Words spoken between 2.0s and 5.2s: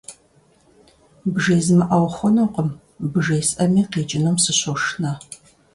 хъунукъым, бжесӀэми къикӀынум сыщошынэ.